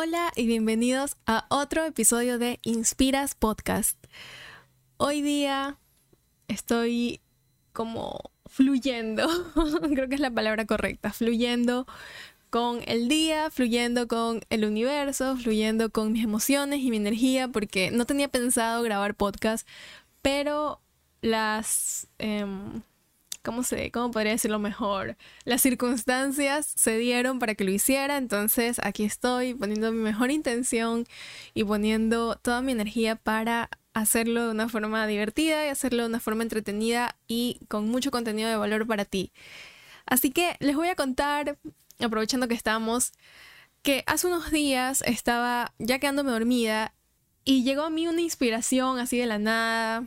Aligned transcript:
Hola 0.00 0.30
y 0.36 0.46
bienvenidos 0.46 1.16
a 1.26 1.46
otro 1.48 1.84
episodio 1.84 2.38
de 2.38 2.60
Inspiras 2.62 3.34
Podcast. 3.34 3.98
Hoy 4.96 5.22
día 5.22 5.76
estoy 6.46 7.20
como 7.72 8.30
fluyendo, 8.46 9.26
creo 9.92 10.08
que 10.08 10.14
es 10.14 10.20
la 10.20 10.30
palabra 10.30 10.66
correcta, 10.66 11.12
fluyendo 11.12 11.84
con 12.48 12.80
el 12.86 13.08
día, 13.08 13.50
fluyendo 13.50 14.06
con 14.06 14.42
el 14.50 14.66
universo, 14.66 15.36
fluyendo 15.36 15.90
con 15.90 16.12
mis 16.12 16.22
emociones 16.22 16.78
y 16.78 16.90
mi 16.90 16.98
energía, 16.98 17.48
porque 17.48 17.90
no 17.90 18.04
tenía 18.06 18.28
pensado 18.28 18.84
grabar 18.84 19.16
podcast, 19.16 19.66
pero 20.22 20.80
las... 21.22 22.06
Em, 22.18 22.82
¿cómo 23.48 23.62
se, 23.62 23.90
cómo 23.90 24.10
podría 24.10 24.32
decirlo 24.32 24.58
mejor? 24.58 25.16
Las 25.46 25.62
circunstancias 25.62 26.70
se 26.76 26.98
dieron 26.98 27.38
para 27.38 27.54
que 27.54 27.64
lo 27.64 27.70
hiciera, 27.70 28.18
entonces 28.18 28.78
aquí 28.84 29.04
estoy 29.04 29.54
poniendo 29.54 29.90
mi 29.90 30.02
mejor 30.02 30.30
intención 30.30 31.06
y 31.54 31.64
poniendo 31.64 32.36
toda 32.36 32.60
mi 32.60 32.72
energía 32.72 33.16
para 33.16 33.70
hacerlo 33.94 34.44
de 34.44 34.50
una 34.50 34.68
forma 34.68 35.06
divertida 35.06 35.64
y 35.64 35.70
hacerlo 35.70 36.02
de 36.02 36.10
una 36.10 36.20
forma 36.20 36.42
entretenida 36.42 37.16
y 37.26 37.60
con 37.68 37.88
mucho 37.88 38.10
contenido 38.10 38.50
de 38.50 38.56
valor 38.56 38.86
para 38.86 39.06
ti. 39.06 39.32
Así 40.04 40.30
que 40.30 40.56
les 40.60 40.76
voy 40.76 40.88
a 40.88 40.94
contar, 40.94 41.56
aprovechando 42.00 42.48
que 42.48 42.54
estamos, 42.54 43.12
que 43.80 44.04
hace 44.06 44.26
unos 44.26 44.50
días 44.50 45.02
estaba 45.06 45.72
ya 45.78 45.98
quedándome 45.98 46.32
dormida 46.32 46.92
y 47.46 47.62
llegó 47.64 47.84
a 47.84 47.90
mí 47.90 48.06
una 48.08 48.20
inspiración 48.20 48.98
así 48.98 49.16
de 49.16 49.24
la 49.24 49.38
nada, 49.38 50.04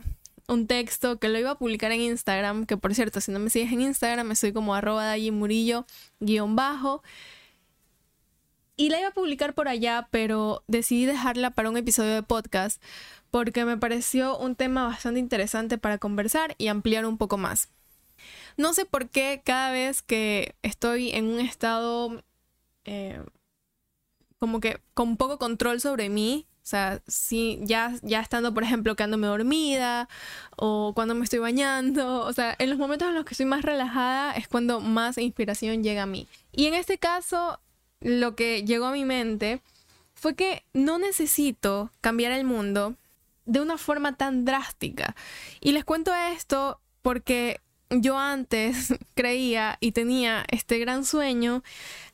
un 0.52 0.66
texto 0.66 1.18
que 1.18 1.28
lo 1.28 1.38
iba 1.38 1.52
a 1.52 1.58
publicar 1.58 1.92
en 1.92 2.00
Instagram, 2.00 2.66
que 2.66 2.76
por 2.76 2.94
cierto, 2.94 3.20
si 3.20 3.32
no 3.32 3.38
me 3.38 3.50
sigues 3.50 3.72
en 3.72 3.80
Instagram, 3.80 4.30
estoy 4.32 4.52
como 4.52 4.74
arroba 4.74 5.14
Murillo 5.32 5.86
guion 6.20 6.56
bajo. 6.56 7.02
Y 8.76 8.88
la 8.88 8.98
iba 9.00 9.08
a 9.08 9.12
publicar 9.12 9.54
por 9.54 9.68
allá, 9.68 10.08
pero 10.10 10.64
decidí 10.66 11.04
dejarla 11.04 11.50
para 11.50 11.70
un 11.70 11.76
episodio 11.76 12.14
de 12.14 12.22
podcast 12.22 12.82
porque 13.30 13.64
me 13.64 13.78
pareció 13.78 14.36
un 14.36 14.56
tema 14.56 14.86
bastante 14.86 15.18
interesante 15.18 15.78
para 15.78 15.98
conversar 15.98 16.54
y 16.58 16.68
ampliar 16.68 17.06
un 17.06 17.16
poco 17.16 17.38
más. 17.38 17.70
No 18.56 18.74
sé 18.74 18.84
por 18.84 19.08
qué 19.08 19.40
cada 19.44 19.72
vez 19.72 20.02
que 20.02 20.54
estoy 20.62 21.10
en 21.10 21.26
un 21.26 21.40
estado 21.40 22.22
eh, 22.84 23.22
como 24.38 24.60
que 24.60 24.80
con 24.92 25.16
poco 25.16 25.38
control 25.38 25.80
sobre 25.80 26.08
mí, 26.08 26.46
o 26.62 26.64
sea, 26.64 27.02
si 27.08 27.58
ya, 27.62 27.92
ya 28.02 28.20
estando, 28.20 28.54
por 28.54 28.62
ejemplo, 28.62 28.94
quedándome 28.94 29.26
dormida 29.26 30.08
o 30.56 30.92
cuando 30.94 31.16
me 31.16 31.24
estoy 31.24 31.40
bañando, 31.40 32.20
o 32.20 32.32
sea, 32.32 32.54
en 32.56 32.70
los 32.70 32.78
momentos 32.78 33.08
en 33.08 33.14
los 33.14 33.24
que 33.24 33.34
estoy 33.34 33.46
más 33.46 33.62
relajada 33.62 34.32
es 34.34 34.46
cuando 34.46 34.80
más 34.80 35.18
inspiración 35.18 35.82
llega 35.82 36.04
a 36.04 36.06
mí. 36.06 36.28
Y 36.52 36.66
en 36.66 36.74
este 36.74 36.98
caso, 36.98 37.58
lo 38.00 38.36
que 38.36 38.62
llegó 38.62 38.86
a 38.86 38.92
mi 38.92 39.04
mente 39.04 39.60
fue 40.14 40.36
que 40.36 40.64
no 40.72 40.98
necesito 40.98 41.90
cambiar 42.00 42.30
el 42.30 42.44
mundo 42.44 42.94
de 43.44 43.60
una 43.60 43.76
forma 43.76 44.16
tan 44.16 44.44
drástica. 44.44 45.16
Y 45.60 45.72
les 45.72 45.84
cuento 45.84 46.14
esto 46.14 46.80
porque 47.02 47.60
yo 48.00 48.18
antes 48.18 48.94
creía 49.14 49.76
y 49.80 49.92
tenía 49.92 50.44
este 50.50 50.78
gran 50.78 51.04
sueño 51.04 51.62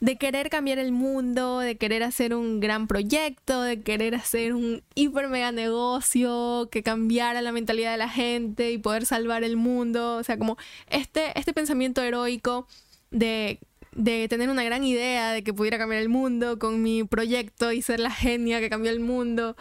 de 0.01 0.17
querer 0.17 0.51
cambiar 0.51 0.79
el 0.79 0.93
mundo, 0.93 1.61
de 1.61 1.77
querer 1.77 2.03
hacer 2.03 2.35
un 2.35 2.61
gran 2.61 2.87
proyecto, 2.87 3.63
de 3.63 3.83
querer 3.83 4.15
hacer 4.15 4.55
un 4.55 4.83
hiper 4.95 5.29
mega 5.29 5.53
negocio 5.53 6.69
que 6.71 6.83
cambiara 6.83 7.43
la 7.43 7.53
mentalidad 7.53 7.93
de 7.93 7.99
la 7.99 8.09
gente 8.09 8.71
y 8.71 8.79
poder 8.79 9.07
salvar 9.07 9.45
el 9.45 9.57
mundo. 9.57 10.17
O 10.17 10.25
sea, 10.25 10.39
como 10.39 10.57
este, 10.89 11.39
este 11.39 11.53
pensamiento 11.53 12.03
heroico 12.03 12.67
de, 13.11 13.61
de 13.93 14.29
tener 14.29 14.51
una 14.51 14.65
gran 14.65 14.85
idea 14.85 15.33
de 15.33 15.43
que 15.43 15.55
pudiera 15.55 15.79
cambiar 15.79 16.03
el 16.03 16.09
mundo 16.09 16.59
con 16.59 16.83
mi 16.83 17.05
proyecto 17.05 17.73
y 17.73 17.83
ser 17.83 18.01
la 18.01 18.11
genia 18.11 18.61
que 18.61 18.71
cambió 18.71 18.91
el 18.91 19.01
mundo. 19.01 19.57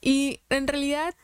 Y 0.00 0.40
en 0.50 0.68
realidad 0.68 1.14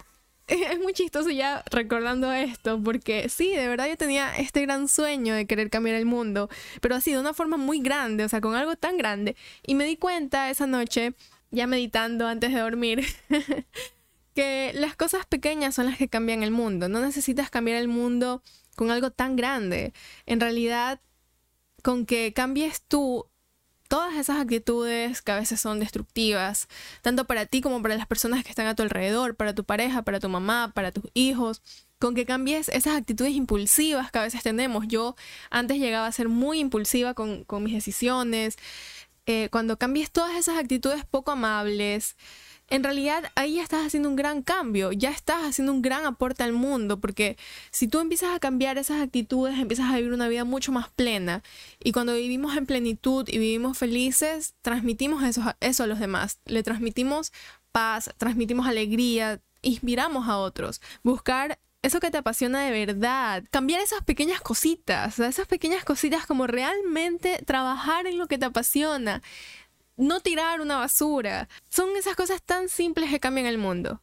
es 0.47 0.79
muy 0.79 0.93
chistoso 0.93 1.31
ya 1.31 1.63
recordando 1.71 2.33
esto, 2.33 2.81
porque 2.83 3.29
sí, 3.29 3.55
de 3.55 3.69
verdad 3.69 3.89
yo 3.89 3.97
tenía 3.97 4.35
este 4.37 4.63
gran 4.63 4.89
sueño 4.89 5.35
de 5.35 5.47
querer 5.47 5.71
cambiar 5.71 5.97
el 5.97 6.07
mundo, 6.07 6.49
pero 6.81 6.95
así 6.95 7.13
de 7.13 7.19
una 7.19 7.35
forma 7.35 7.57
muy 7.57 7.81
grande, 7.81 8.25
o 8.25 8.29
sea, 8.29 8.41
con 8.41 8.55
algo 8.55 8.77
tan 8.77 8.97
grande. 8.97 9.37
Y 9.67 9.75
me 9.75 9.85
di 9.85 9.97
cuenta 9.97 10.51
esa 10.51 10.67
noche, 10.67 11.15
ya 11.51 11.67
meditando 11.67 12.27
antes 12.27 12.53
de 12.53 12.61
dormir, 12.61 13.05
que 14.35 14.73
las 14.75 14.97
cosas 14.97 15.27
pequeñas 15.27 15.75
son 15.75 15.87
las 15.87 15.99
que 15.99 16.09
cambian 16.09 16.43
el 16.43 16.51
mundo. 16.51 16.89
No 16.89 17.01
necesitas 17.01 17.51
cambiar 17.51 17.79
el 17.79 17.89
mundo 17.89 18.43
con 18.77 18.91
algo 18.91 19.11
tan 19.11 19.37
grande. 19.37 19.93
En 20.27 20.41
realidad, 20.41 21.01
con 21.83 22.07
que 22.07 22.33
cambies 22.33 22.83
tú 22.83 23.27
todas 23.93 24.15
esas 24.15 24.41
actitudes 24.41 25.21
que 25.21 25.33
a 25.33 25.37
veces 25.37 25.61
son 25.61 25.79
destructivas, 25.79 26.67
tanto 27.03 27.27
para 27.27 27.45
ti 27.45 27.61
como 27.61 27.83
para 27.83 27.95
las 27.95 28.07
personas 28.07 28.43
que 28.43 28.49
están 28.49 28.67
a 28.67 28.75
tu 28.75 28.83
alrededor, 28.83 29.37
para 29.37 29.55
tu 29.55 29.65
pareja, 29.65 30.01
para 30.01 30.19
tu 30.19 30.31
mamá, 30.31 30.73
para 30.75 30.93
tus 30.93 31.05
hijos, 31.13 31.61
con 31.99 32.15
que 32.15 32.25
cambies 32.25 32.71
esas 32.71 32.97
actitudes 32.97 33.35
impulsivas 33.35 34.11
que 34.11 34.19
a 34.19 34.23
veces 34.23 34.43
tenemos. 34.43 34.89
Yo 34.89 35.15
antes 35.51 35.77
llegaba 35.77 36.07
a 36.07 36.13
ser 36.13 36.31
muy 36.31 36.59
impulsiva 36.59 37.13
con, 37.13 37.45
mis 37.63 37.75
decisiones. 37.75 38.57
Eh, 39.27 39.51
cuando 39.53 39.77
cambies 39.77 40.11
todas 40.11 40.37
esas 40.37 40.57
actitudes 40.57 41.05
poco 41.05 41.33
amables, 41.33 42.17
en 42.73 42.83
realidad 42.83 43.31
ahí 43.35 43.57
ya 43.57 43.63
estás 43.63 43.87
haciendo 43.87 44.09
un 44.09 44.17
gran 44.17 44.41
cambio, 44.41 44.93
ya 44.93 45.11
estás 45.11 45.45
haciendo 45.45 45.75
un 45.75 45.83
gran 45.83 46.07
aporte 46.07 46.43
al 46.43 46.55
mundo, 46.55 47.01
porque 47.01 47.37
si 47.71 47.87
tú 47.87 48.01
empiezas 48.01 48.35
a 48.35 48.39
cambiar 48.39 48.79
esas 48.79 49.03
actitudes, 49.03 49.59
empiezas 49.59 49.91
a 49.91 49.97
vivir 49.97 50.15
una 50.15 50.27
vida 50.27 50.45
mucho 50.45 50.73
más 50.73 50.89
plena. 50.89 51.43
Y 51.85 51.93
cuando 51.93 52.15
vivimos 52.15 52.57
en 52.57 52.65
plenitud 52.65 53.29
y 53.29 53.37
vivimos 53.37 53.77
felices, 53.77 54.55
transmitimos 54.63 55.23
eso, 55.23 55.43
eso 55.61 55.85
a 55.85 55.87
los 55.87 55.99
demás. 55.99 56.39
Le 56.47 56.63
transmitimos 56.63 57.31
paz, 57.73 58.11
transmitimos 58.17 58.67
alegría, 58.67 59.43
inspiramos 59.61 60.27
a 60.27 60.39
otros. 60.39 60.81
Buscar 61.03 61.59
eso 61.83 62.01
que 62.01 62.11
te 62.11 62.19
apasiona 62.19 62.63
de 62.63 62.71
verdad, 62.71 63.45
cambiar 63.51 63.81
esas 63.81 64.03
pequeñas 64.03 64.41
cositas, 64.41 65.19
esas 65.19 65.47
pequeñas 65.47 65.85
cositas 65.85 66.27
como 66.27 66.47
realmente 66.47 67.43
trabajar 67.45 68.07
en 68.07 68.19
lo 68.19 68.29
que 68.29 68.39
te 68.39 68.47
apasiona, 68.47 69.21
no 69.97 70.21
tirar 70.21 70.61
una 70.61 70.79
basura. 70.79 71.49
Son 71.69 71.97
esas 71.97 72.17
cosas 72.17 72.43
tan 72.43 72.69
simples 72.69 73.11
que 73.11 73.21
cambian 73.21 73.47
el 73.47 73.59
mundo. 73.59 74.01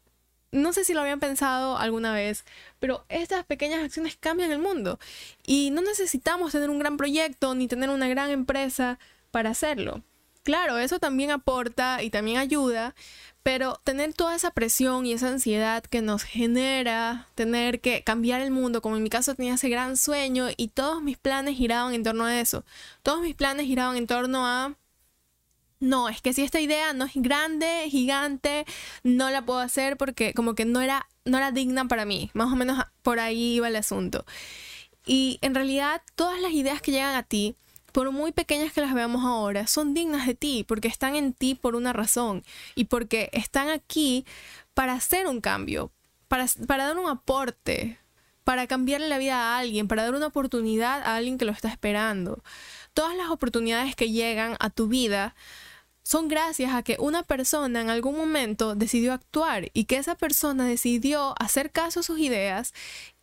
No 0.51 0.73
sé 0.73 0.83
si 0.83 0.93
lo 0.93 1.01
habían 1.01 1.19
pensado 1.19 1.77
alguna 1.77 2.13
vez, 2.13 2.43
pero 2.79 3.05
estas 3.09 3.45
pequeñas 3.45 3.83
acciones 3.83 4.17
cambian 4.19 4.51
el 4.51 4.59
mundo. 4.59 4.99
Y 5.45 5.69
no 5.71 5.81
necesitamos 5.81 6.51
tener 6.51 6.69
un 6.69 6.79
gran 6.79 6.97
proyecto 6.97 7.53
ni 7.53 7.67
tener 7.67 7.89
una 7.89 8.07
gran 8.07 8.31
empresa 8.31 8.97
para 9.31 9.51
hacerlo. 9.51 10.01
Claro, 10.43 10.79
eso 10.79 10.99
también 10.99 11.29
aporta 11.29 12.01
y 12.01 12.09
también 12.09 12.37
ayuda, 12.37 12.95
pero 13.43 13.79
tener 13.83 14.13
toda 14.13 14.35
esa 14.35 14.49
presión 14.51 15.05
y 15.05 15.13
esa 15.13 15.27
ansiedad 15.27 15.83
que 15.83 16.01
nos 16.01 16.23
genera 16.23 17.27
tener 17.35 17.81
que 17.81 18.03
cambiar 18.03 18.41
el 18.41 18.49
mundo, 18.49 18.81
como 18.81 18.97
en 18.97 19.03
mi 19.03 19.09
caso 19.09 19.35
tenía 19.35 19.55
ese 19.55 19.69
gran 19.69 19.97
sueño 19.97 20.47
y 20.57 20.69
todos 20.69 21.03
mis 21.03 21.17
planes 21.17 21.57
giraban 21.57 21.93
en 21.93 22.03
torno 22.03 22.25
a 22.25 22.39
eso. 22.39 22.65
Todos 23.03 23.21
mis 23.21 23.35
planes 23.35 23.67
giraban 23.67 23.97
en 23.97 24.07
torno 24.07 24.47
a 24.47 24.73
no, 25.79 26.09
es 26.09 26.21
que 26.21 26.33
si 26.33 26.43
esta 26.43 26.59
idea 26.59 26.93
no 26.93 27.05
es 27.05 27.13
grande, 27.15 27.87
gigante, 27.89 28.65
no 29.03 29.29
la 29.29 29.45
puedo 29.45 29.59
hacer 29.59 29.95
porque 29.97 30.33
como 30.33 30.53
que 30.53 30.65
no 30.65 30.81
era, 30.81 31.07
no 31.25 31.37
era 31.37 31.51
digna 31.51 31.87
para 31.87 32.05
mí. 32.05 32.31
Más 32.33 32.51
o 32.51 32.55
menos 32.55 32.83
por 33.01 33.19
ahí 33.19 33.55
iba 33.55 33.69
el 33.69 33.75
asunto. 33.77 34.25
Y 35.05 35.39
en 35.41 35.55
realidad 35.55 36.01
todas 36.15 36.39
las 36.41 36.51
ideas 36.51 36.81
que 36.81 36.91
llegan 36.91 37.15
a 37.15 37.23
ti, 37.23 37.55
por 37.93 38.11
muy 38.11 38.31
pequeñas 38.31 38.73
que 38.73 38.81
las 38.81 38.93
veamos 38.93 39.23
ahora, 39.23 39.67
son 39.67 39.93
dignas 39.93 40.27
de 40.27 40.35
ti 40.35 40.65
porque 40.67 40.87
están 40.87 41.15
en 41.15 41.33
ti 41.33 41.55
por 41.55 41.75
una 41.75 41.93
razón 41.93 42.43
y 42.75 42.85
porque 42.85 43.29
están 43.33 43.69
aquí 43.69 44.25
para 44.73 44.93
hacer 44.93 45.27
un 45.27 45.41
cambio, 45.41 45.91
para, 46.27 46.45
para 46.67 46.87
dar 46.87 46.97
un 46.97 47.09
aporte, 47.09 47.97
para 48.43 48.67
cambiarle 48.67 49.07
la 49.07 49.17
vida 49.17 49.35
a 49.37 49.59
alguien, 49.59 49.87
para 49.87 50.03
dar 50.03 50.13
una 50.13 50.27
oportunidad 50.27 51.01
a 51.03 51.15
alguien 51.15 51.37
que 51.37 51.45
lo 51.45 51.51
está 51.51 51.69
esperando. 51.69 52.43
Todas 52.93 53.15
las 53.15 53.29
oportunidades 53.29 53.95
que 53.95 54.11
llegan 54.11 54.57
a 54.59 54.69
tu 54.69 54.87
vida 54.87 55.35
son 56.09 56.27
gracias 56.27 56.73
a 56.73 56.81
que 56.81 56.97
una 56.99 57.21
persona 57.21 57.81
en 57.81 57.91
algún 57.91 58.17
momento 58.17 58.73
decidió 58.73 59.13
actuar 59.13 59.69
y 59.75 59.83
que 59.83 59.97
esa 59.97 60.15
persona 60.15 60.65
decidió 60.65 61.35
hacer 61.39 61.69
caso 61.69 61.99
a 61.99 62.03
sus 62.03 62.17
ideas 62.17 62.73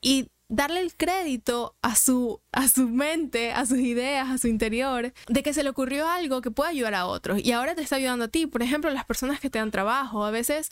y 0.00 0.29
darle 0.49 0.83
el 0.83 0.94
crédito 0.94 1.75
a 1.83 1.97
su, 1.97 2.41
a 2.53 2.69
su 2.69 2.88
mente, 2.88 3.50
a 3.50 3.67
sus 3.67 3.79
ideas, 3.79 4.31
a 4.31 4.38
su 4.38 4.47
interior, 4.47 5.12
de 5.27 5.43
que 5.43 5.53
se 5.53 5.65
le 5.65 5.71
ocurrió 5.71 6.09
algo 6.09 6.41
que 6.43 6.53
puede 6.53 6.71
ayudar 6.71 6.94
a 6.94 7.06
otros 7.06 7.41
y 7.43 7.50
ahora 7.50 7.75
te 7.75 7.83
está 7.83 7.97
ayudando 7.97 8.27
a 8.27 8.29
ti. 8.29 8.47
Por 8.47 8.62
ejemplo, 8.62 8.88
las 8.93 9.05
personas 9.05 9.41
que 9.41 9.50
te 9.50 9.59
dan 9.59 9.73
trabajo, 9.73 10.25
a 10.25 10.31
veces 10.31 10.71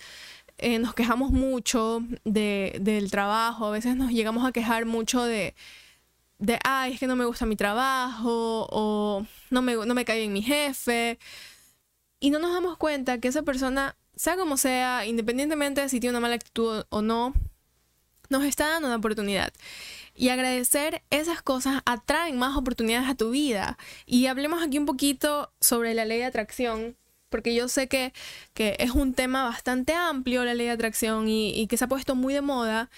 eh, 0.58 0.78
nos 0.78 0.94
quejamos 0.94 1.32
mucho 1.32 2.00
de, 2.22 2.78
del 2.80 3.10
trabajo, 3.10 3.66
a 3.66 3.70
veces 3.72 3.96
nos 3.96 4.12
llegamos 4.12 4.46
a 4.46 4.52
quejar 4.52 4.86
mucho 4.86 5.24
de, 5.24 5.56
de, 6.38 6.60
ay, 6.62 6.92
es 6.92 7.00
que 7.00 7.08
no 7.08 7.16
me 7.16 7.24
gusta 7.24 7.44
mi 7.44 7.56
trabajo 7.56 8.68
o 8.70 9.26
no 9.50 9.62
me, 9.62 9.74
no 9.74 9.94
me 9.94 10.04
cae 10.04 10.20
bien 10.20 10.32
mi 10.32 10.42
jefe 10.42 11.18
y 12.24 12.30
no 12.30 12.38
nos 12.38 12.54
damos 12.54 12.78
cuenta 12.78 13.18
que 13.20 13.28
esa 13.28 13.42
persona, 13.42 13.98
sea 14.16 14.36
como 14.36 14.56
sea, 14.56 15.04
independientemente 15.04 15.82
de 15.82 15.90
si 15.90 16.00
tiene 16.00 16.12
una 16.12 16.22
mala 16.22 16.36
actitud 16.36 16.86
o 16.88 17.02
no, 17.02 17.34
nos 18.30 18.44
está 18.44 18.66
dando 18.66 18.88
una 18.88 18.96
oportunidad. 18.96 19.52
Y 20.14 20.30
agradecer 20.30 21.02
esas 21.10 21.42
cosas 21.42 21.82
atraen 21.84 22.38
más 22.38 22.56
oportunidades 22.56 23.10
a 23.10 23.14
tu 23.14 23.28
vida. 23.28 23.76
Y 24.06 24.24
hablemos 24.24 24.62
aquí 24.62 24.78
un 24.78 24.86
poquito 24.86 25.52
sobre 25.60 25.92
la 25.92 26.06
ley 26.06 26.16
de 26.20 26.24
atracción, 26.24 26.96
porque 27.28 27.54
yo 27.54 27.68
sé 27.68 27.88
que, 27.88 28.14
que, 28.54 28.76
es 28.78 28.92
un 28.92 29.12
tema 29.12 29.44
bastante 29.44 29.92
amplio 29.92 30.46
la 30.46 30.54
ley 30.54 30.68
de 30.68 30.72
atracción 30.72 31.28
y, 31.28 31.50
y, 31.50 31.66
que 31.66 31.76
se 31.76 31.84
ha 31.84 31.88
puesto 31.88 32.14
muy 32.14 32.32
de 32.32 32.40
moda, 32.40 32.88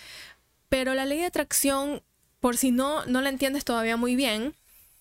pero 0.69 0.95
la 0.95 1.05
ley 1.05 1.19
de 1.19 1.27
atracción, 1.27 2.01
por 2.39 2.57
si 2.57 2.71
no, 2.71 3.05
no 3.07 3.21
la 3.23 3.31
entiendes 3.31 3.65
todavía 3.65 3.97
muy 3.97 4.15
bien, 4.15 4.55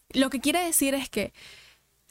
lo 0.10 0.31
que 0.31 0.39
quiere 0.39 0.66
decir 0.66 0.95
es 0.95 1.10
que 1.12 1.31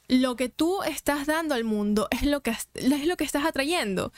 lo 0.07 0.35
que 0.35 0.49
tú 0.49 0.83
estás 0.83 1.27
dando 1.27 1.55
al 1.55 1.63
mundo 1.63 2.07
es 2.11 2.23
lo 2.23 2.41
que, 2.41 2.51
es 2.51 3.05
lo 3.05 3.17
que 3.17 3.23
estás 3.23 3.45
atrayendo. 3.45 4.13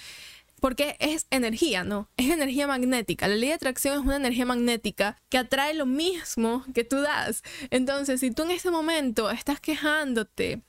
Porque 0.59 0.95
es 0.99 1.27
energía, 1.29 1.83
¿no? 1.83 2.09
Es 2.17 2.31
energía 2.31 2.65
magnética. 2.65 3.27
La 3.27 3.35
ley 3.35 3.49
de 3.49 3.55
atracción 3.55 3.99
es 3.99 4.05
una 4.05 4.15
energía 4.15 4.45
magnética 4.45 5.21
que 5.29 5.37
atrae 5.37 5.75
lo 5.75 5.85
mismo 5.85 6.65
que 6.73 6.83
tú 6.83 6.99
das. 7.01 7.43
Entonces, 7.69 8.19
si 8.21 8.31
tú 8.31 8.41
en 8.43 8.51
ese 8.51 8.71
momento 8.71 9.29
estás 9.29 9.59
quejándote 9.59 10.63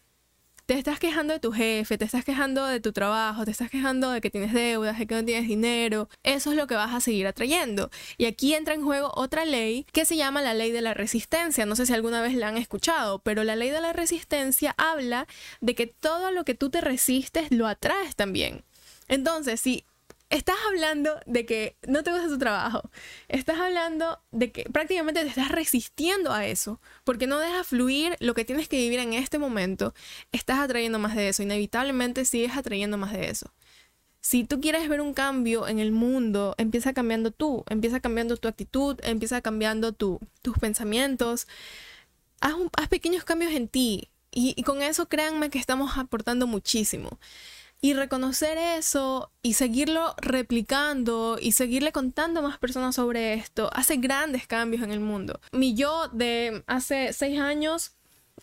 te 0.68 0.74
estás 0.74 0.98
quejando 0.98 1.32
de 1.32 1.40
tu 1.40 1.50
jefe, 1.50 1.96
te 1.96 2.04
estás 2.04 2.26
quejando 2.26 2.66
de 2.66 2.78
tu 2.78 2.92
trabajo, 2.92 3.46
te 3.46 3.50
estás 3.50 3.70
quejando 3.70 4.10
de 4.10 4.20
que 4.20 4.28
tienes 4.28 4.52
deudas, 4.52 4.98
de 4.98 5.06
que 5.06 5.14
no 5.14 5.24
tienes 5.24 5.48
dinero, 5.48 6.10
eso 6.24 6.50
es 6.50 6.58
lo 6.58 6.66
que 6.66 6.74
vas 6.74 6.94
a 6.94 7.00
seguir 7.00 7.26
atrayendo. 7.26 7.88
Y 8.18 8.26
aquí 8.26 8.52
entra 8.52 8.74
en 8.74 8.84
juego 8.84 9.10
otra 9.14 9.46
ley 9.46 9.86
que 9.94 10.04
se 10.04 10.18
llama 10.18 10.42
la 10.42 10.52
ley 10.52 10.70
de 10.70 10.82
la 10.82 10.92
resistencia. 10.92 11.64
No 11.64 11.74
sé 11.74 11.86
si 11.86 11.94
alguna 11.94 12.20
vez 12.20 12.34
la 12.34 12.48
han 12.48 12.58
escuchado, 12.58 13.20
pero 13.20 13.44
la 13.44 13.56
ley 13.56 13.70
de 13.70 13.80
la 13.80 13.94
resistencia 13.94 14.74
habla 14.76 15.26
de 15.62 15.74
que 15.74 15.86
todo 15.86 16.32
lo 16.32 16.44
que 16.44 16.54
tú 16.54 16.68
te 16.68 16.82
resistes 16.82 17.50
lo 17.50 17.66
atraes 17.66 18.14
también. 18.14 18.62
Entonces, 19.08 19.62
si 19.62 19.86
estás 20.30 20.56
hablando 20.68 21.18
de 21.26 21.46
que 21.46 21.76
no 21.86 22.02
te 22.02 22.10
gusta 22.10 22.28
tu 22.28 22.38
trabajo. 22.38 22.90
Estás 23.28 23.58
hablando 23.58 24.20
de 24.30 24.52
que 24.52 24.64
prácticamente 24.64 25.22
te 25.22 25.28
estás 25.28 25.50
resistiendo 25.50 26.32
a 26.32 26.46
eso, 26.46 26.80
porque 27.04 27.26
no 27.26 27.38
dejas 27.38 27.66
fluir 27.66 28.16
lo 28.20 28.34
que 28.34 28.44
tienes 28.44 28.68
que 28.68 28.76
vivir 28.76 28.98
en 28.98 29.14
este 29.14 29.38
momento. 29.38 29.94
Estás 30.32 30.58
atrayendo 30.58 30.98
más 30.98 31.14
de 31.16 31.28
eso, 31.28 31.42
inevitablemente 31.42 32.24
sigues 32.24 32.56
atrayendo 32.56 32.98
más 32.98 33.12
de 33.12 33.30
eso. 33.30 33.52
Si 34.20 34.44
tú 34.44 34.60
quieres 34.60 34.88
ver 34.88 35.00
un 35.00 35.14
cambio 35.14 35.68
en 35.68 35.78
el 35.78 35.92
mundo, 35.92 36.54
empieza 36.58 36.92
cambiando 36.92 37.30
tú, 37.30 37.64
empieza 37.68 38.00
cambiando 38.00 38.36
tu 38.36 38.48
actitud, 38.48 38.98
empieza 39.02 39.40
cambiando 39.40 39.92
tus 39.92 40.18
pensamientos. 40.60 41.46
Haz, 42.40 42.54
haz, 42.76 42.88
pequeños 42.88 43.24
cambios 43.24 43.52
en 43.52 43.68
ti 43.68 44.10
y, 44.30 44.54
y 44.56 44.62
con 44.64 44.82
eso 44.82 45.08
créanme 45.08 45.50
que 45.50 45.58
estamos 45.58 45.96
aportando 45.96 46.46
muchísimo. 46.46 47.18
Y 47.80 47.94
reconocer 47.94 48.58
eso 48.58 49.30
y 49.40 49.54
seguirlo 49.54 50.14
replicando 50.20 51.38
y 51.40 51.52
seguirle 51.52 51.92
contando 51.92 52.40
a 52.40 52.42
más 52.42 52.58
personas 52.58 52.96
sobre 52.96 53.34
esto 53.34 53.70
hace 53.72 53.98
grandes 53.98 54.48
cambios 54.48 54.82
en 54.82 54.90
el 54.90 54.98
mundo. 54.98 55.40
Mi 55.52 55.74
yo 55.74 56.08
de 56.08 56.64
hace 56.66 57.12
seis 57.12 57.38
años 57.38 57.92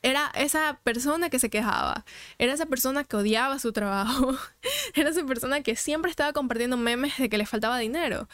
era 0.02 0.32
esa 0.36 0.80
persona 0.84 1.30
que 1.30 1.40
se 1.40 1.50
quejaba, 1.50 2.06
era 2.38 2.54
esa 2.54 2.66
persona 2.66 3.04
que 3.04 3.18
odiaba 3.18 3.60
su 3.60 3.74
trabajo, 3.74 4.38
era 4.96 5.10
esa 5.10 5.26
persona 5.26 5.62
que 5.62 5.76
siempre 5.76 6.12
estaba 6.12 6.32
compartiendo 6.32 6.78
memes 6.78 7.18
de 7.18 7.28
que 7.28 7.38
le 7.38 7.46
faltaba 7.46 7.78
dinero. 7.80 8.30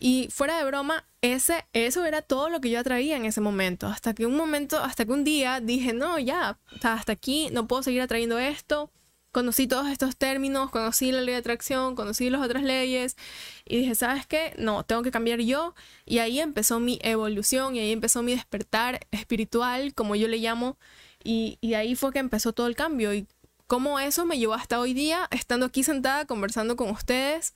Y 0.00 0.28
fuera 0.30 0.56
de 0.56 0.64
broma, 0.64 1.04
ese, 1.22 1.66
eso 1.72 2.04
era 2.04 2.22
todo 2.22 2.50
lo 2.50 2.60
que 2.60 2.70
yo 2.70 2.78
atraía 2.78 3.16
en 3.16 3.24
ese 3.24 3.40
momento. 3.40 3.88
Hasta 3.88 4.14
que 4.14 4.26
un 4.26 4.36
momento, 4.36 4.78
hasta 4.78 5.04
que 5.04 5.12
un 5.12 5.24
día 5.24 5.60
dije, 5.60 5.92
no, 5.92 6.20
ya, 6.20 6.58
hasta 6.82 7.12
aquí, 7.12 7.48
no 7.50 7.66
puedo 7.66 7.82
seguir 7.82 8.00
atrayendo 8.00 8.38
esto 8.38 8.92
conocí 9.32 9.66
todos 9.66 9.88
estos 9.88 10.16
términos, 10.16 10.70
conocí 10.70 11.12
la 11.12 11.20
ley 11.20 11.34
de 11.34 11.40
atracción, 11.40 11.94
conocí 11.94 12.30
las 12.30 12.42
otras 12.42 12.62
leyes 12.62 13.16
y 13.64 13.78
dije, 13.78 13.94
¿sabes 13.94 14.26
qué? 14.26 14.54
No, 14.58 14.84
tengo 14.84 15.02
que 15.02 15.10
cambiar 15.10 15.40
yo. 15.40 15.74
Y 16.06 16.18
ahí 16.18 16.40
empezó 16.40 16.80
mi 16.80 16.98
evolución 17.02 17.76
y 17.76 17.80
ahí 17.80 17.92
empezó 17.92 18.22
mi 18.22 18.32
despertar 18.34 19.06
espiritual, 19.10 19.94
como 19.94 20.16
yo 20.16 20.28
le 20.28 20.38
llamo. 20.38 20.78
Y, 21.22 21.58
y 21.60 21.74
ahí 21.74 21.94
fue 21.94 22.12
que 22.12 22.18
empezó 22.18 22.52
todo 22.52 22.66
el 22.66 22.76
cambio. 22.76 23.14
Y 23.14 23.26
cómo 23.66 24.00
eso 24.00 24.26
me 24.26 24.38
llevó 24.38 24.54
hasta 24.54 24.80
hoy 24.80 24.94
día, 24.94 25.28
estando 25.30 25.66
aquí 25.66 25.84
sentada, 25.84 26.24
conversando 26.24 26.76
con 26.76 26.90
ustedes 26.90 27.54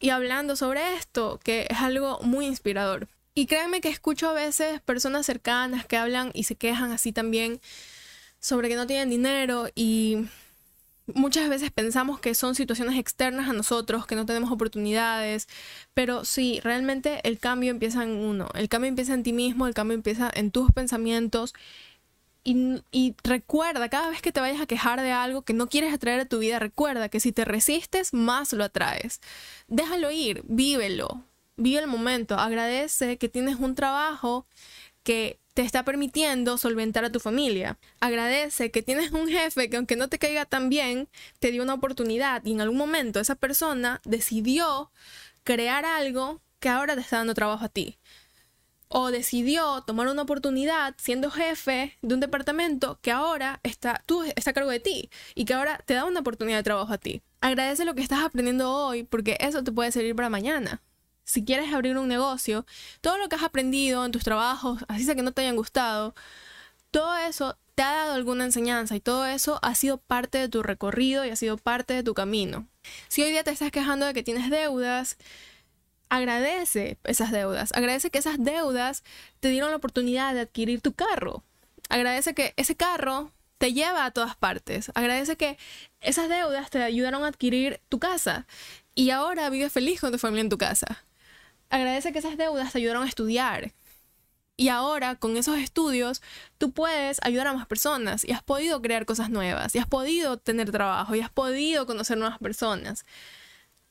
y 0.00 0.10
hablando 0.10 0.56
sobre 0.56 0.94
esto, 0.94 1.40
que 1.42 1.66
es 1.70 1.78
algo 1.78 2.20
muy 2.22 2.46
inspirador. 2.46 3.08
Y 3.34 3.46
créanme 3.46 3.80
que 3.80 3.88
escucho 3.88 4.28
a 4.28 4.32
veces 4.32 4.80
personas 4.82 5.26
cercanas 5.26 5.86
que 5.86 5.96
hablan 5.96 6.30
y 6.34 6.44
se 6.44 6.56
quejan 6.56 6.92
así 6.92 7.12
también 7.12 7.60
sobre 8.40 8.68
que 8.68 8.76
no 8.76 8.86
tienen 8.86 9.10
dinero 9.10 9.68
y 9.74 10.26
muchas 11.14 11.48
veces 11.48 11.70
pensamos 11.70 12.20
que 12.20 12.34
son 12.34 12.54
situaciones 12.54 12.98
externas 12.98 13.48
a 13.48 13.52
nosotros, 13.52 14.06
que 14.06 14.16
no 14.16 14.26
tenemos 14.26 14.50
oportunidades, 14.50 15.48
pero 15.94 16.24
sí, 16.24 16.60
realmente 16.62 17.20
el 17.24 17.38
cambio 17.38 17.70
empieza 17.70 18.02
en 18.02 18.10
uno, 18.10 18.48
el 18.54 18.68
cambio 18.68 18.88
empieza 18.88 19.14
en 19.14 19.22
ti 19.22 19.32
mismo, 19.32 19.66
el 19.66 19.74
cambio 19.74 19.94
empieza 19.94 20.30
en 20.34 20.50
tus 20.50 20.70
pensamientos. 20.72 21.54
Y, 22.44 22.82
y, 22.92 23.14
recuerda, 23.24 23.88
cada 23.88 24.08
vez 24.08 24.22
que 24.22 24.32
te 24.32 24.40
vayas 24.40 24.60
a 24.60 24.66
quejar 24.66 25.00
de 25.00 25.12
algo 25.12 25.42
que 25.42 25.52
no 25.52 25.68
quieres 25.68 25.92
atraer 25.92 26.20
a 26.20 26.24
tu 26.24 26.38
vida, 26.38 26.58
recuerda 26.58 27.08
que 27.08 27.20
si 27.20 27.32
te 27.32 27.44
resistes, 27.44 28.14
más 28.14 28.52
lo 28.52 28.64
atraes. 28.64 29.20
Déjalo 29.66 30.10
ir, 30.10 30.42
vívelo, 30.46 31.24
vive 31.56 31.80
el 31.80 31.88
momento, 31.88 32.38
agradece 32.38 33.18
que 33.18 33.28
tienes 33.28 33.56
un 33.56 33.74
trabajo 33.74 34.46
que 35.02 35.38
te 35.58 35.64
está 35.64 35.84
permitiendo 35.84 36.56
solventar 36.56 37.04
a 37.04 37.10
tu 37.10 37.18
familia. 37.18 37.80
Agradece 37.98 38.70
que 38.70 38.80
tienes 38.80 39.10
un 39.10 39.26
jefe 39.26 39.68
que 39.68 39.76
aunque 39.76 39.96
no 39.96 40.06
te 40.06 40.20
caiga 40.20 40.44
tan 40.44 40.68
bien, 40.68 41.08
te 41.40 41.50
dio 41.50 41.64
una 41.64 41.74
oportunidad 41.74 42.44
y 42.44 42.52
en 42.52 42.60
algún 42.60 42.78
momento 42.78 43.18
esa 43.18 43.34
persona 43.34 44.00
decidió 44.04 44.92
crear 45.42 45.84
algo 45.84 46.40
que 46.60 46.68
ahora 46.68 46.94
te 46.94 47.00
está 47.00 47.16
dando 47.16 47.34
trabajo 47.34 47.64
a 47.64 47.68
ti. 47.68 47.98
O 48.86 49.10
decidió 49.10 49.82
tomar 49.84 50.06
una 50.06 50.22
oportunidad 50.22 50.94
siendo 50.96 51.28
jefe 51.28 51.98
de 52.02 52.14
un 52.14 52.20
departamento 52.20 53.00
que 53.02 53.10
ahora 53.10 53.58
está, 53.64 54.00
tú, 54.06 54.22
está 54.36 54.52
a 54.52 54.54
cargo 54.54 54.70
de 54.70 54.78
ti 54.78 55.10
y 55.34 55.44
que 55.44 55.54
ahora 55.54 55.82
te 55.84 55.94
da 55.94 56.04
una 56.04 56.20
oportunidad 56.20 56.58
de 56.58 56.62
trabajo 56.62 56.92
a 56.92 56.98
ti. 56.98 57.20
Agradece 57.40 57.84
lo 57.84 57.96
que 57.96 58.02
estás 58.02 58.22
aprendiendo 58.22 58.72
hoy 58.72 59.02
porque 59.02 59.36
eso 59.40 59.64
te 59.64 59.72
puede 59.72 59.90
servir 59.90 60.14
para 60.14 60.30
mañana 60.30 60.80
si 61.28 61.44
quieres 61.44 61.74
abrir 61.74 61.98
un 61.98 62.08
negocio, 62.08 62.64
todo 63.02 63.18
lo 63.18 63.28
que 63.28 63.36
has 63.36 63.42
aprendido 63.42 64.02
en 64.06 64.12
tus 64.12 64.24
trabajos, 64.24 64.82
así 64.88 65.04
sea 65.04 65.14
que 65.14 65.22
no 65.22 65.32
te 65.32 65.42
hayan 65.42 65.56
gustado, 65.56 66.14
todo 66.90 67.14
eso 67.18 67.58
te 67.74 67.82
ha 67.82 67.92
dado 67.92 68.14
alguna 68.14 68.46
enseñanza 68.46 68.96
y 68.96 69.00
todo 69.00 69.26
eso 69.26 69.58
ha 69.62 69.74
sido 69.74 69.98
parte 69.98 70.38
de 70.38 70.48
tu 70.48 70.62
recorrido 70.62 71.26
y 71.26 71.30
ha 71.30 71.36
sido 71.36 71.58
parte 71.58 71.92
de 71.92 72.02
tu 72.02 72.14
camino. 72.14 72.66
Si 73.08 73.22
hoy 73.22 73.30
día 73.30 73.44
te 73.44 73.50
estás 73.50 73.70
quejando 73.70 74.06
de 74.06 74.14
que 74.14 74.22
tienes 74.22 74.48
deudas, 74.48 75.18
agradece 76.08 76.96
esas 77.04 77.30
deudas, 77.30 77.72
agradece 77.74 78.08
que 78.08 78.18
esas 78.18 78.42
deudas 78.42 79.04
te 79.40 79.50
dieron 79.50 79.70
la 79.70 79.76
oportunidad 79.76 80.32
de 80.32 80.40
adquirir 80.40 80.80
tu 80.80 80.94
carro, 80.94 81.44
agradece 81.90 82.32
que 82.32 82.54
ese 82.56 82.74
carro 82.74 83.32
te 83.58 83.74
lleva 83.74 84.06
a 84.06 84.12
todas 84.12 84.34
partes, 84.34 84.90
agradece 84.94 85.36
que 85.36 85.58
esas 86.00 86.30
deudas 86.30 86.70
te 86.70 86.82
ayudaron 86.82 87.24
a 87.24 87.28
adquirir 87.28 87.82
tu 87.90 87.98
casa. 87.98 88.46
Y 88.94 89.10
ahora 89.10 89.50
vives 89.50 89.72
feliz 89.72 90.00
con 90.00 90.10
tu 90.10 90.18
familia 90.18 90.42
en 90.42 90.48
tu 90.48 90.58
casa 90.58 91.04
agradece 91.70 92.12
que 92.12 92.18
esas 92.18 92.36
deudas 92.36 92.72
te 92.72 92.78
ayudaron 92.78 93.04
a 93.04 93.08
estudiar. 93.08 93.72
Y 94.56 94.70
ahora, 94.70 95.14
con 95.14 95.36
esos 95.36 95.56
estudios, 95.58 96.20
tú 96.58 96.72
puedes 96.72 97.18
ayudar 97.22 97.46
a 97.46 97.52
más 97.52 97.66
personas 97.68 98.24
y 98.24 98.32
has 98.32 98.42
podido 98.42 98.82
crear 98.82 99.06
cosas 99.06 99.30
nuevas, 99.30 99.72
y 99.74 99.78
has 99.78 99.86
podido 99.86 100.36
tener 100.36 100.72
trabajo, 100.72 101.14
y 101.14 101.20
has 101.20 101.30
podido 101.30 101.86
conocer 101.86 102.18
nuevas 102.18 102.38
personas. 102.38 103.06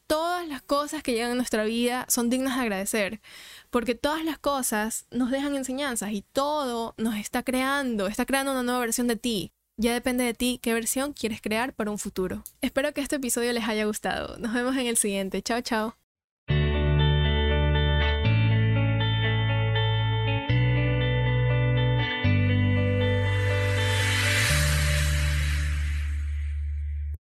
Todas 0.07 0.47
las 0.47 0.61
cosas 0.61 1.03
que 1.03 1.13
llegan 1.13 1.31
a 1.31 1.35
nuestra 1.35 1.63
vida 1.63 2.05
son 2.09 2.29
dignas 2.29 2.55
de 2.55 2.61
agradecer, 2.63 3.21
porque 3.69 3.95
todas 3.95 4.25
las 4.25 4.39
cosas 4.39 5.05
nos 5.09 5.31
dejan 5.31 5.55
enseñanzas 5.55 6.11
y 6.11 6.21
todo 6.21 6.95
nos 6.97 7.15
está 7.15 7.43
creando, 7.43 8.07
está 8.07 8.25
creando 8.25 8.51
una 8.51 8.63
nueva 8.63 8.79
versión 8.81 9.07
de 9.07 9.15
ti. 9.15 9.51
Ya 9.77 9.93
depende 9.93 10.23
de 10.23 10.33
ti 10.33 10.59
qué 10.61 10.73
versión 10.73 11.13
quieres 11.13 11.39
crear 11.39 11.73
para 11.73 11.91
un 11.91 11.99
futuro. 11.99 12.43
Espero 12.61 12.93
que 12.93 13.01
este 13.01 13.17
episodio 13.17 13.53
les 13.53 13.67
haya 13.67 13.85
gustado. 13.85 14.37
Nos 14.37 14.53
vemos 14.53 14.75
en 14.75 14.87
el 14.87 14.97
siguiente. 14.97 15.41
Chao, 15.41 15.61
chao. 15.61 16.06